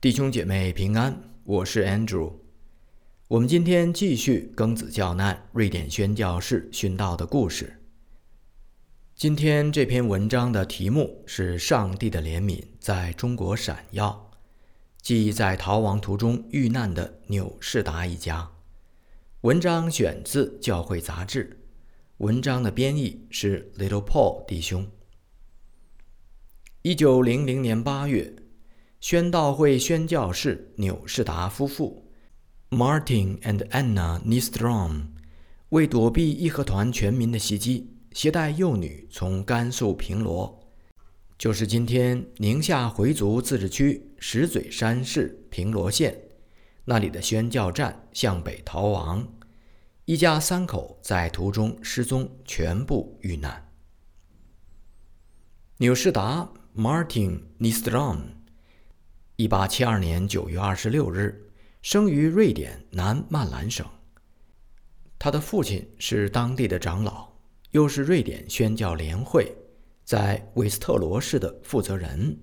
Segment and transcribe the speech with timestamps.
[0.00, 2.34] 弟兄姐妹平安，我是 Andrew。
[3.26, 7.82] 我们今天继续庚子教难瑞典宣教士殉道的故事。
[9.16, 14.30] 今天这篇文章的题目是“上帝的怜悯在中国闪耀”，
[15.02, 18.52] 即在逃亡途中遇难的纽士达一家。
[19.40, 21.58] 文章选自教会杂志，
[22.18, 24.88] 文章的编译是 Little Paul 弟兄。
[26.82, 28.36] 一九零零年八月。
[29.00, 32.10] 宣道会宣教士纽士达夫妇
[32.70, 35.06] ，Martin and Anna Nistrom，
[35.68, 40.68] 为躲避义和团全民的袭击，携带幼女从甘肃平罗，
[41.38, 46.20] 就是今天宁夏回族自治区石嘴山市平罗县
[46.84, 49.26] 那里的宣教站向北逃亡。
[50.06, 53.70] 一家三口在途中失踪，全部遇难。
[55.76, 58.37] 纽士达 Martin Nistrom。
[59.40, 61.48] 一八七二年九月二十六日，
[61.80, 63.86] 生于瑞典南曼兰省。
[65.16, 67.28] 他的父亲是当地的长老，
[67.70, 69.54] 又是瑞典宣教联会
[70.02, 72.36] 在韦斯特罗市的负责人，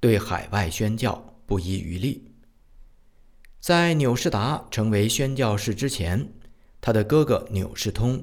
[0.00, 1.14] 对海外宣教
[1.46, 2.30] 不遗余力。
[3.58, 6.30] 在纽士达成为宣教士之前，
[6.78, 8.22] 他的哥哥纽士通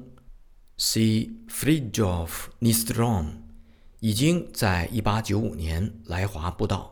[0.78, 1.28] （C.
[1.48, 3.32] f r i d j o f Nistrom）
[3.98, 6.91] 已经在一八九五年来华布道。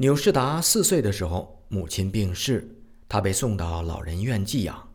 [0.00, 2.72] 纽士达四岁的时候，母亲病逝，
[3.08, 4.94] 他被送到老人院寄养。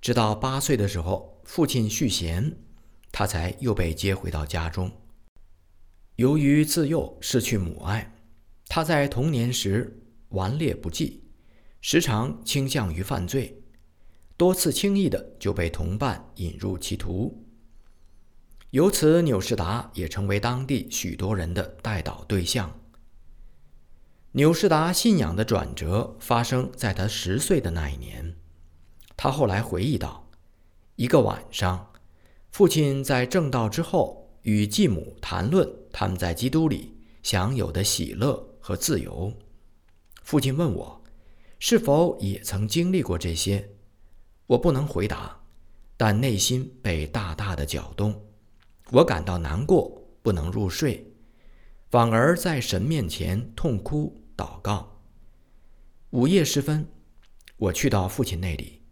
[0.00, 2.56] 直到八岁的时候，父亲续弦，
[3.12, 4.90] 他才又被接回到家中。
[6.16, 8.14] 由于自幼失去母爱，
[8.66, 11.18] 他在童年时顽劣不羁，
[11.82, 13.62] 时常倾向于犯罪，
[14.38, 17.44] 多次轻易的就被同伴引入歧途。
[18.70, 22.74] 由此，纽士达也成为当地许多人的带导对象。
[24.36, 28.34] 纽士达信仰的转折发生在他十岁的那一年。
[29.16, 30.28] 他后来回忆道
[30.96, 31.92] ：“一个晚上，
[32.50, 39.32] 父亲在正道之后与继母谈论他们在基督里享有的喜乐和自由。
[40.24, 41.04] 父亲问我，
[41.60, 43.70] 是否也曾经历过这些？
[44.48, 45.42] 我不能回答，
[45.96, 48.20] 但内心被大大的搅动。
[48.90, 51.14] 我感到难过，不能入睡，
[51.88, 55.00] 反而在神面前痛哭。”祷告。
[56.10, 56.86] 午夜时分，
[57.56, 58.82] 我去到父亲那里，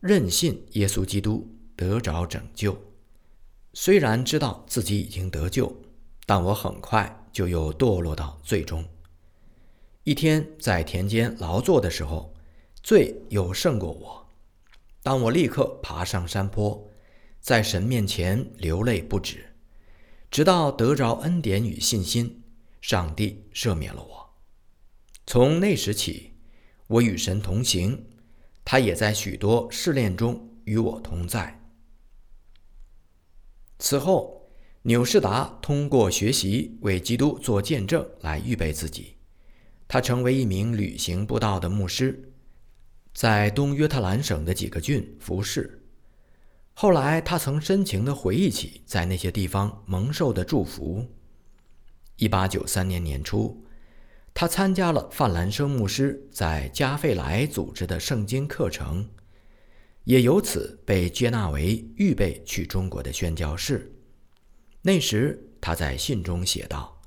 [0.00, 2.76] 任信耶稣基督得着拯救。
[3.72, 5.74] 虽然知道自己已经得救，
[6.26, 8.84] 但我很快就又堕落到罪中。
[10.04, 12.34] 一天在田间劳作的时候，
[12.82, 14.26] 罪又胜过我。
[15.02, 16.88] 当我立刻爬上山坡，
[17.40, 19.52] 在神面前流泪不止，
[20.30, 22.42] 直到得着恩典与信心，
[22.80, 24.23] 上帝赦免了我。
[25.26, 26.34] 从那时起，
[26.86, 28.04] 我与神同行，
[28.62, 31.60] 他也在许多试炼中与我同在。
[33.78, 34.50] 此后，
[34.82, 39.14] 纽士达通过学习为基督做见证来预备自己，
[39.88, 42.30] 他成为一名旅行布道的牧师，
[43.14, 45.82] 在东约特兰省的几个郡服侍。
[46.74, 51.06] 后来，他曾深情地回忆起在那些地方蒙受的祝福。
[52.16, 53.63] 一八九三年年初。
[54.34, 59.08] 他参加了范兰生牧师在加费莱组织的圣经课程，
[60.02, 63.94] 也由此被接纳为预备去中国的宣教士。
[64.82, 67.00] 那时他在信中写道：“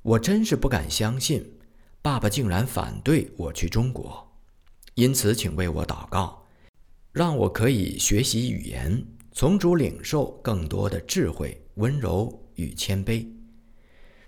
[0.00, 1.44] 我真是不敢相信，
[2.00, 4.32] 爸爸竟然反对我去中国，
[4.94, 6.46] 因此请为我祷告，
[7.10, 13.26] 让我可以学习语言，从主领受更多的智慧、温柔与谦卑。”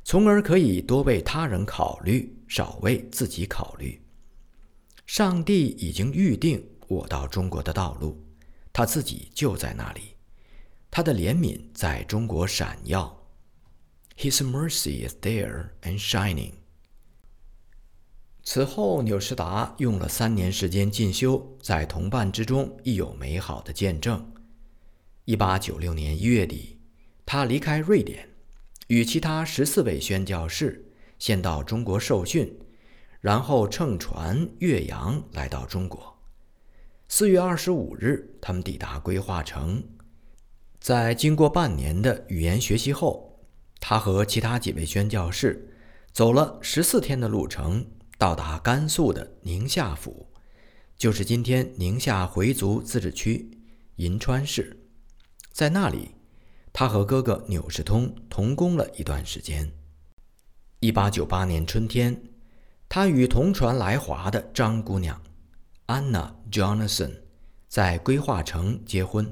[0.02, 4.00] 从而可以多为他人考虑，少为自己考虑。
[5.06, 8.24] 上帝已经预定我到中国的道路，
[8.72, 10.16] 他自己就在那里，
[10.90, 13.16] 他的怜悯在中国闪耀。
[14.16, 16.52] His mercy is there and shining。
[18.42, 24.32] 此后，纽士达用了三年时间进修，在同伴之中亦有美好的见证。
[25.26, 26.80] 一八九六年一月底，
[27.26, 28.29] 他离开瑞典。
[28.90, 30.84] 与其他十四位宣教士
[31.16, 32.52] 先到中国受训，
[33.20, 36.18] 然后乘船越洋来到中国。
[37.06, 39.80] 四月二十五日，他们抵达规划城。
[40.80, 43.38] 在经过半年的语言学习后，
[43.78, 45.72] 他和其他几位宣教士
[46.12, 47.86] 走了十四天的路程，
[48.18, 50.26] 到达甘肃的宁夏府，
[50.96, 53.56] 就是今天宁夏回族自治区
[53.96, 54.76] 银川市。
[55.52, 56.10] 在那里。
[56.80, 59.70] 他和哥哥纽士通同工了一段时间。
[60.78, 62.18] 一八九八年春天，
[62.88, 65.20] 他与同船来华的张姑娘
[65.84, 67.12] 安娜· Johnson
[67.68, 69.30] 在规划城结婚。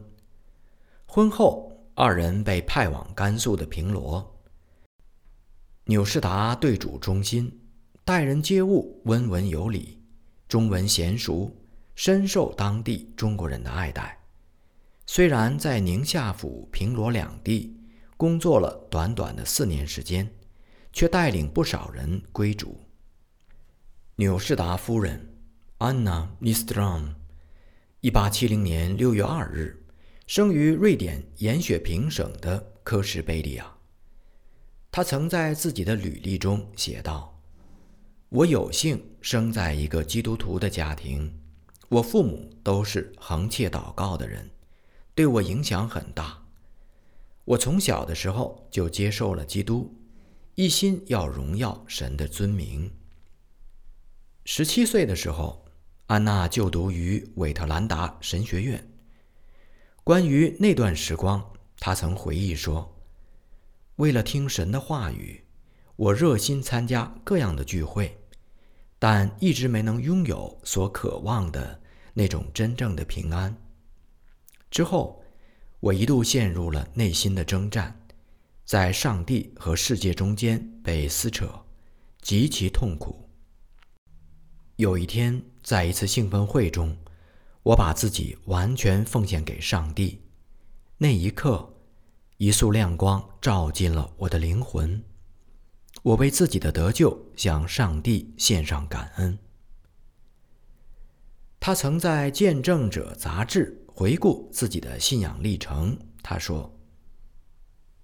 [1.07, 4.39] 婚后，二人被派往甘肃的平罗。
[5.85, 7.51] 纽士达对主忠心，
[8.05, 9.99] 待人接物温文有礼，
[10.49, 11.51] 中文娴熟，
[11.95, 14.18] 深受当地中国人的爱戴。
[15.11, 17.75] 虽然在宁夏府、平罗两地
[18.19, 20.31] 工作了短短的四年时间，
[20.93, 22.79] 却带领不少人归主。
[24.17, 25.35] 纽士达夫人
[25.79, 27.15] 安娜·尼斯特朗，
[28.03, 29.83] 一八七零年六月二日，
[30.27, 33.67] 生于瑞典严雪平省的科什贝利亚。
[34.93, 37.41] 她曾在自己的履历中写道
[38.29, 41.35] ：“我有幸生在一个基督徒的家庭，
[41.89, 44.51] 我父母都是横切祷告的人，
[45.19, 46.45] 对我影响很大。
[47.45, 49.93] 我从小的时候就接受了基督，
[50.55, 52.89] 一心要荣耀神的尊名。”
[54.47, 55.65] 十七岁的时候，
[56.07, 58.89] 安娜就读于韦特兰达神学院。
[60.05, 62.97] 关于那段时光，她曾回忆说
[63.99, 65.43] ：“为了听神的话语，
[65.97, 68.17] 我热心参加各样的聚会，
[69.01, 71.81] 但一直没能拥有所渴望的
[72.15, 73.57] 那种真正的平安。
[74.71, 75.23] 之后，
[75.81, 77.99] 我一度陷入了内心的征战，
[78.65, 81.49] 在上帝和世界中间被撕扯，
[82.21, 83.29] 极其痛苦。”
[84.77, 86.97] 有一天，在一次兴奋会中，
[87.63, 90.21] 我把自己完全奉献给上帝。
[90.99, 91.75] 那一刻，
[92.37, 95.03] 一束亮光照进了我的灵魂。
[96.03, 99.37] 我为自己的得救向上帝献上感恩。
[101.59, 105.99] 他曾在《见证者》杂志回顾自己的信仰历程。
[106.23, 106.73] 他说：“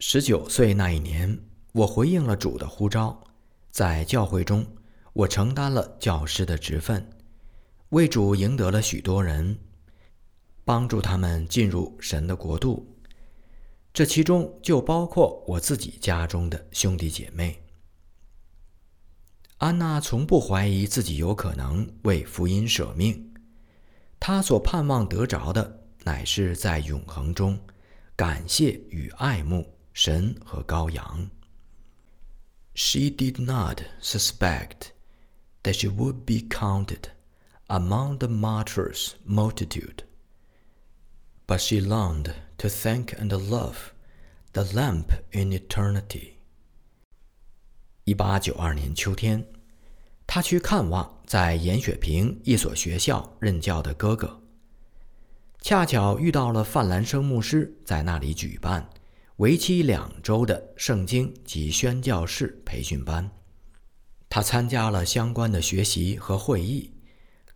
[0.00, 1.38] 十九岁那一年，
[1.70, 3.22] 我回应了主的呼召，
[3.70, 4.66] 在教会中。”
[5.14, 7.08] 我承担了教师的职分，
[7.90, 9.56] 为主赢得了许多人，
[10.64, 12.84] 帮助他们进入神的国度。
[13.92, 17.62] 这其中就包括我自己家中的兄弟姐妹。
[19.58, 23.32] 安娜从不怀疑自己有可能为福音舍命，
[24.18, 27.59] 她所盼望得着的乃是在永恒中
[28.15, 31.29] 感谢与爱慕神和羔羊。
[32.75, 34.91] She did not suspect.
[35.63, 37.09] that she would be counted
[37.69, 40.03] among the martyrs' multitude.
[41.47, 43.93] But she longed to thank and love
[44.53, 46.35] the lamp in eternity.
[48.05, 49.45] 一八九二年秋天，
[50.25, 54.41] 他去看望在严雪平一所学校任教的哥哥，
[55.64, 58.86] 恰巧遇到了范兰生牧师在那里举办
[59.36, 63.30] 为期两周的圣经及宣教士培训班。
[64.28, 66.92] 他参加了相关的学习和会议，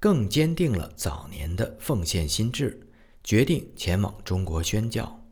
[0.01, 2.89] 更坚定了早年的奉献心智，
[3.23, 5.23] 决定前往中国宣教。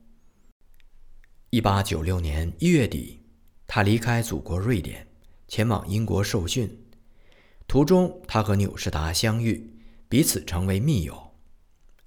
[1.48, 3.22] 一八九六年一月底，
[3.66, 5.08] 他离开祖国瑞典，
[5.48, 6.68] 前往英国受训。
[7.66, 9.74] 途中，他和纽士达相遇，
[10.10, 11.25] 彼此成为密友。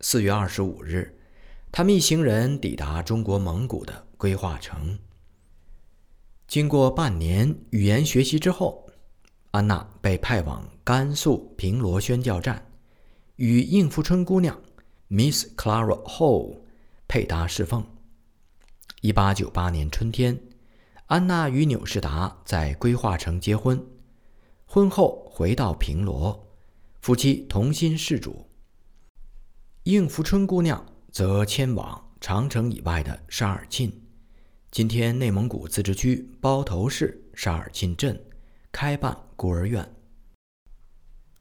[0.01, 1.19] 四月二十五日，
[1.72, 4.98] 他们一行人抵达中国蒙古的归化城。
[6.48, 8.86] 经过半年语言学习之后。
[9.51, 12.68] 安娜被派往甘肃平罗宣教站，
[13.38, 14.62] 与应福春姑娘
[15.08, 16.60] Miss Clara Hou
[17.08, 17.84] 配搭侍奉。
[19.01, 20.39] 一八九八年春天，
[21.08, 23.84] 安娜与纽士达在归化城结婚，
[24.68, 26.48] 婚后回到平罗，
[27.01, 28.46] 夫妻同心事主。
[29.83, 33.91] 应福春姑娘则迁往长城以外的沙尔沁，
[34.71, 38.19] 今天内蒙古自治区包头市沙尔沁镇。
[38.71, 39.83] 开办孤儿院。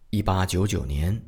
[0.09, 1.23] 一八九九年，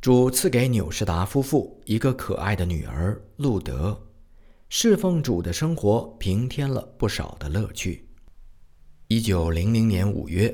[0.00, 4.08] 主赐给纽士达夫妇一个可爱的女儿路德，
[4.68, 8.08] 侍奉主的生活平添了不少的乐趣。
[9.06, 10.52] 一九零零年五月，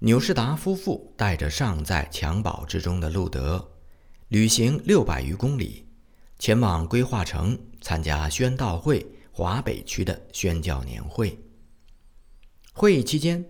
[0.00, 3.66] 纽士达夫妇带着尚在襁褓之中的路德，
[4.34, 5.86] 旅行六百余公里，
[6.40, 11.38] 前往归化城参加宣道会华北区的宣教年会。
[12.72, 13.48] 会议期间。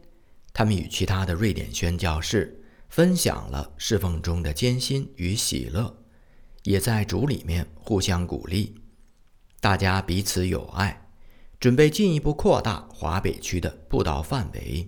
[0.53, 6.05] 他们与其他的瑞典宣教士分享了侍奉中的艰辛与喜乐，
[6.65, 8.75] 也在主里面互相鼓励，
[9.61, 11.09] 大家彼此友爱，
[11.59, 14.87] 准备进一步扩大华北区的布道范围。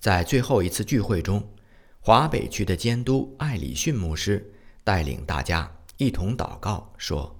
[0.00, 1.54] 在最后一次聚会中，
[2.00, 4.52] 华北区的监督艾里逊牧师
[4.88, 7.38] 带领大家一同祷告说：“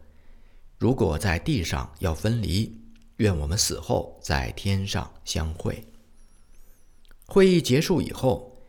[0.77, 2.79] 如果在地上要分离，
[3.17, 5.83] 愿我们死后在天上相会。”
[7.25, 8.63] 会议结束以后，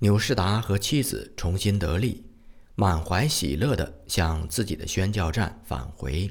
[0.00, 2.26] 纽士达和妻子重新得力，
[2.74, 6.30] 满怀喜乐地向自己的宣教站返回。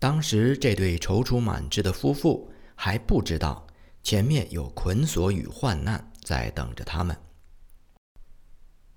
[0.00, 3.64] 当时，这对踌躇满志的夫妇还不知道
[4.02, 7.16] 前面有捆锁与患难在等着他们。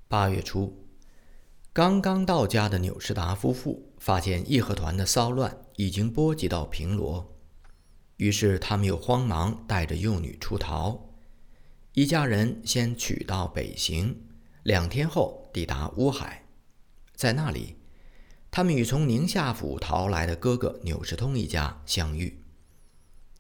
[0.08, 0.76] 八月初，
[1.72, 7.36] 刚刚到家的纽士达夫妇发现义和团的骚乱已经波及到平罗，
[8.18, 11.14] 于是他们又慌忙带着幼女出逃。
[11.94, 14.20] 一家人先取道北行，
[14.64, 16.44] 两天后抵达乌海，
[17.14, 17.76] 在那里，
[18.50, 22.44] 他们与从宁夏府逃来的哥哥钮世通一家相遇。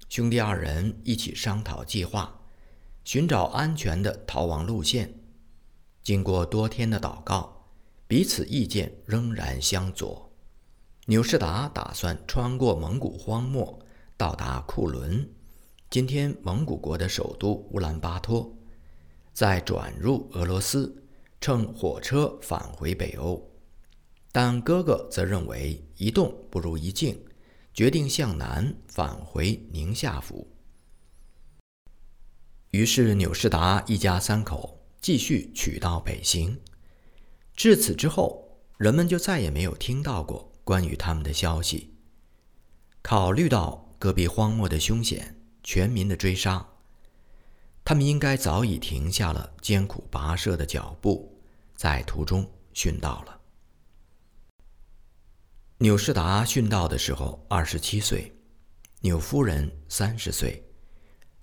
[0.07, 2.41] 兄弟二人一起商讨计划，
[3.03, 5.15] 寻找安全的逃亡路线。
[6.03, 7.58] 经过多天的祷告，
[8.09, 10.33] 彼此意见仍然相左。
[11.05, 13.79] 纽士达打算穿过蒙古荒漠，
[14.17, 15.29] 到达库伦。
[15.91, 18.51] 今天，蒙古国的首都乌兰巴托，
[19.31, 21.03] 再转入俄罗斯，
[21.39, 23.47] 乘火车返回北欧。
[24.31, 27.23] 但哥哥则认为一动不如一静，
[27.75, 30.47] 决定向南返回宁夏府。
[32.71, 36.59] 于是，纽士达一家三口继续取道北行。
[37.59, 41.93] 至此之后，人们就再也没有听到过关于他们的消息。
[43.01, 45.35] 考虑到戈壁荒漠的凶险。
[45.61, 46.65] 全民的追杀，
[47.83, 51.37] 他们应该早已停下了艰苦跋涉的脚步，
[51.75, 53.39] 在途中殉道了。
[55.79, 58.33] 纽士达殉道的时候二十七岁，
[59.01, 60.63] 纽夫人三十岁，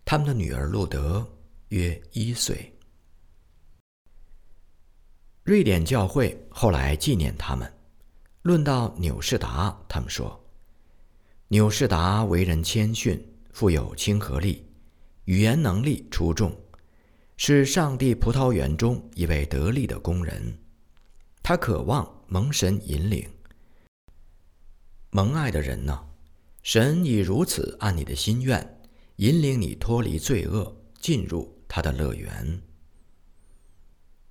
[0.02, 1.24] 他们的女儿路德
[1.68, 2.75] 约一岁。
[5.46, 7.72] 瑞典教会后来纪念他们。
[8.42, 10.44] 论到纽士达，他们说，
[11.46, 13.24] 纽士达为人谦逊。
[13.52, 14.66] 富有亲和力，
[15.26, 16.54] 语言能力出众，
[17.36, 20.58] 是上帝葡萄园中一位得力的工人。
[21.44, 23.24] 他渴望蒙神引领。
[25.10, 26.06] 蒙爱的人呢？
[26.64, 28.80] 神已如此按你的心愿，
[29.16, 32.60] 引领你脱离罪恶，进入他的乐园。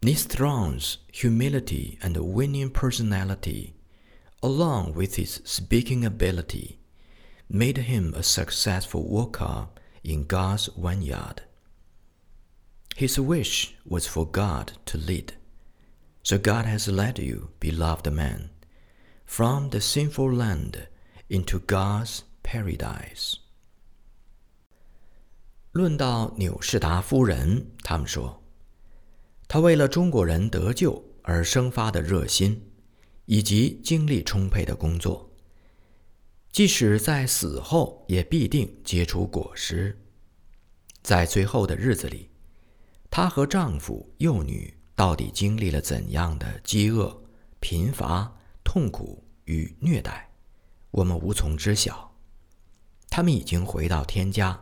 [0.05, 3.75] Nistron's humility and winning personality,
[4.43, 6.79] along with his speaking ability.
[7.51, 9.67] made him a successful worker
[10.05, 11.43] in God's vineyard.
[12.97, 15.35] His wish was for God to lead.
[16.23, 18.51] So God has led you, beloved man,
[19.27, 20.87] from the sinful land
[21.29, 23.39] into God's paradise.
[25.73, 28.43] 论到纽士达夫人，他们说，
[29.48, 32.62] 她为了中国人得救而生发的热心，
[33.26, 35.32] 以及精力充沛的工作，
[36.52, 39.98] 即使在死后，也必定结出果实。
[41.02, 42.30] 在最后的日子里，
[43.10, 47.24] 她和丈夫、幼女到底经历了怎样的饥饿、
[47.60, 50.30] 贫乏、痛苦与虐待，
[50.92, 52.16] 我们无从知晓。
[53.10, 54.60] 他们已经回到天家，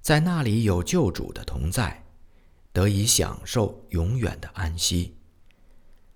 [0.00, 2.05] 在那里有救主的同在，
[2.75, 5.17] 得以享受永远的安息。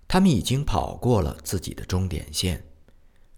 [0.08, 2.66] 他们已经跑过了自己的终点线。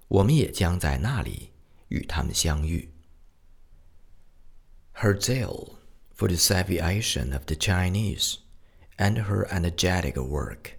[0.09, 1.51] 我们也将在那里
[1.89, 2.91] 与他们相遇。
[4.95, 5.75] Her zeal
[6.17, 8.37] for the salvation of the Chinese
[8.97, 10.79] and her energetic work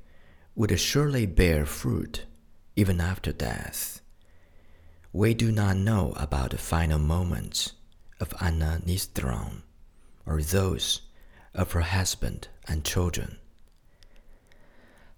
[0.55, 2.25] would surely bear fruit
[2.75, 3.99] even after death.
[5.11, 7.73] We do not know about the final moments
[8.19, 9.61] of Anna Nistron
[10.25, 11.01] or those
[11.54, 13.38] of her husband and children.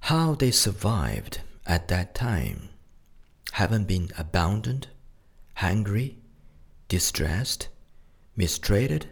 [0.01, 2.69] How they survived at that time
[3.57, 4.87] having been abandoned,
[5.55, 6.19] hungry,
[6.89, 7.69] distressed,
[8.37, 9.07] mistreated,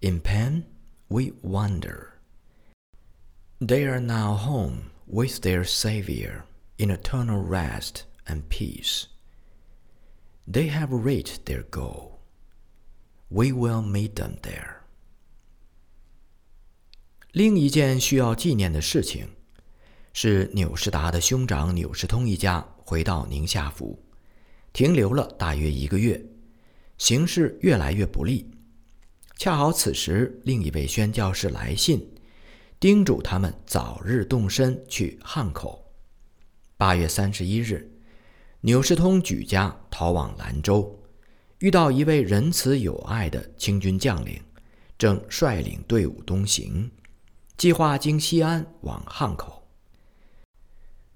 [0.00, 0.64] in pain,
[1.10, 2.14] we wonder.
[3.60, 6.44] They are now home with their Savior
[6.78, 9.08] in eternal rest and peace.
[10.46, 12.20] They have reached their goal.
[13.28, 14.75] We will meet them there.
[17.36, 19.28] 另一件需要纪念的事情，
[20.14, 24.02] 是纽士达的兄长纽士通一家回到宁夏府，
[24.72, 26.18] 停留了大约一个月，
[26.96, 28.50] 形势越来越不利。
[29.36, 32.10] 恰好此时，另一位宣教士来信，
[32.80, 35.92] 叮嘱他们早日动身去汉口。
[36.78, 37.86] 八月三十一日，
[38.62, 40.98] 纽世通举家逃往兰州，
[41.58, 44.40] 遇到一位仁慈友爱的清军将领，
[44.96, 46.90] 正率领队伍东行，
[47.56, 49.66] 计划经西安往汉口。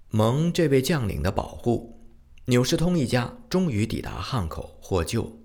[0.09, 2.01] 蒙这位将领的保护，
[2.47, 5.39] 纽士通一家终于抵达汉口获救，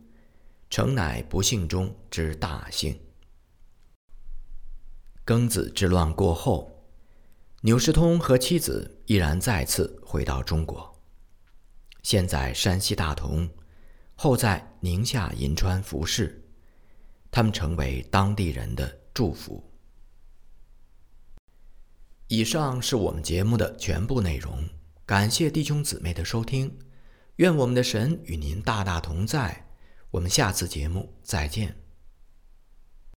[0.69, 2.97] 诚乃不幸中之大幸。
[5.25, 6.85] 庚子之乱过后，
[7.61, 10.97] 牛世通和妻子依然再次回到中国，
[12.03, 13.49] 先在山西大同，
[14.15, 16.41] 后在宁夏银川服侍，
[17.29, 19.61] 他们成为当地人的祝福。
[22.27, 24.67] 以上是我们节目的全部内容，
[25.05, 26.75] 感谢弟兄姊妹的收听，
[27.36, 29.67] 愿我们的神与您大大同在，
[30.10, 31.84] 我们下次节目再见。